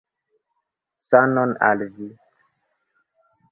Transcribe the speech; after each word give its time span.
Sanon 1.09 1.53
al 1.69 1.85
vi! 1.99 2.09